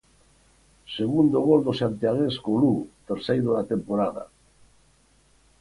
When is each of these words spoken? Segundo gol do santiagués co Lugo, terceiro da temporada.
Segundo 0.97 1.37
gol 1.47 1.61
do 1.67 1.73
santiagués 1.81 2.35
co 2.43 2.59
Lugo, 2.61 2.83
terceiro 3.09 3.49
da 3.57 3.67
temporada. 3.73 4.23